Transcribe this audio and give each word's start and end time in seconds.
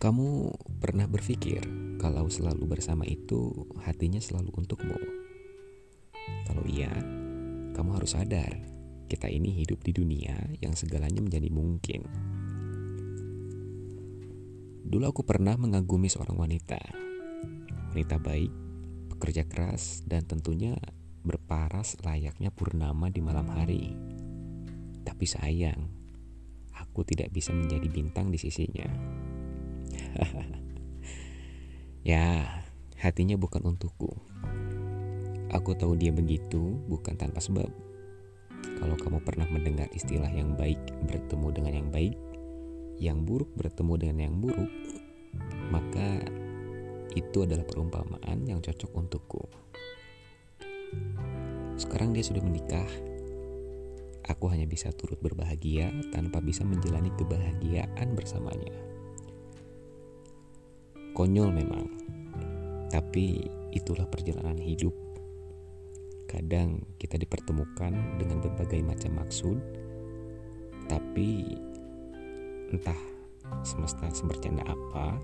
Kamu 0.00 0.48
pernah 0.80 1.04
berpikir 1.04 1.60
kalau 2.00 2.32
selalu 2.32 2.64
bersama 2.64 3.04
itu 3.04 3.68
hatinya 3.84 4.16
selalu 4.16 4.48
untukmu? 4.56 4.96
Kalau 6.48 6.64
iya, 6.64 6.88
kamu 7.76 8.00
harus 8.00 8.16
sadar 8.16 8.64
kita 9.12 9.28
ini 9.28 9.52
hidup 9.60 9.84
di 9.84 9.92
dunia 9.92 10.40
yang 10.64 10.72
segalanya 10.72 11.20
menjadi 11.20 11.52
mungkin. 11.52 12.08
Dulu 14.88 15.04
aku 15.04 15.20
pernah 15.20 15.60
mengagumi 15.60 16.08
seorang 16.08 16.48
wanita. 16.48 16.80
Wanita 17.92 18.16
baik, 18.24 18.52
bekerja 19.12 19.44
keras, 19.44 20.00
dan 20.08 20.24
tentunya 20.24 20.80
berparas 21.28 22.00
layaknya 22.00 22.48
purnama 22.48 23.12
di 23.12 23.20
malam 23.20 23.52
hari. 23.52 23.92
Tapi 25.04 25.28
sayang, 25.28 25.92
aku 26.72 27.04
tidak 27.04 27.28
bisa 27.36 27.52
menjadi 27.52 27.84
bintang 27.92 28.32
di 28.32 28.40
sisinya. 28.40 28.88
ya, 32.10 32.46
hatinya 32.98 33.36
bukan 33.36 33.74
untukku. 33.74 34.10
Aku 35.50 35.74
tahu 35.74 35.98
dia 35.98 36.14
begitu 36.14 36.78
bukan 36.86 37.18
tanpa 37.18 37.42
sebab. 37.42 37.68
Kalau 38.80 38.96
kamu 38.96 39.18
pernah 39.24 39.48
mendengar 39.50 39.90
istilah 39.92 40.30
yang 40.30 40.54
baik 40.54 40.78
bertemu 41.10 41.48
dengan 41.50 41.72
yang 41.74 41.88
baik, 41.90 42.16
yang 43.00 43.18
buruk 43.26 43.50
bertemu 43.56 43.94
dengan 43.98 44.18
yang 44.30 44.34
buruk, 44.38 44.70
maka 45.72 46.22
itu 47.16 47.42
adalah 47.42 47.66
perumpamaan 47.66 48.46
yang 48.46 48.62
cocok 48.62 48.90
untukku. 48.94 49.42
Sekarang 51.80 52.14
dia 52.14 52.22
sudah 52.22 52.44
menikah. 52.44 52.86
Aku 54.30 54.46
hanya 54.46 54.68
bisa 54.68 54.94
turut 54.94 55.18
berbahagia 55.18 55.90
tanpa 56.14 56.38
bisa 56.38 56.62
menjalani 56.62 57.10
kebahagiaan 57.18 58.14
bersamanya. 58.14 58.89
Konyol 61.20 61.52
memang, 61.52 61.84
tapi 62.88 63.44
itulah 63.76 64.08
perjalanan 64.08 64.56
hidup. 64.56 64.96
Kadang 66.24 66.80
kita 66.96 67.20
dipertemukan 67.20 67.92
dengan 68.16 68.40
berbagai 68.40 68.80
macam 68.80 69.20
maksud, 69.20 69.60
tapi 70.88 71.60
entah 72.72 72.96
semesta 73.60 74.08
sebercanda 74.16 74.64
apa, 74.64 75.20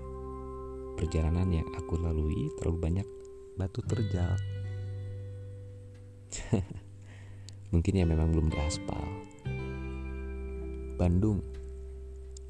perjalanan 1.01 1.49
yang 1.49 1.65
aku 1.73 1.97
lalui 1.97 2.53
terlalu 2.61 2.77
banyak 2.77 3.07
batu 3.57 3.81
terjal. 3.89 4.37
Mungkin 7.73 7.93
ya 7.97 8.05
memang 8.05 8.37
belum 8.37 8.53
diaspal. 8.53 9.01
Bandung, 11.01 11.41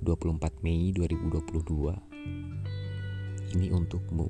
24 0.04 0.52
Mei 0.68 0.92
2022 0.92 2.08
ini 3.56 3.72
untukmu 3.72 4.28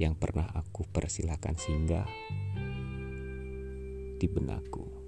yang 0.00 0.16
pernah 0.16 0.48
aku 0.56 0.88
persilahkan 0.88 1.52
singgah 1.58 2.08
di 4.16 4.26
benakku. 4.30 5.01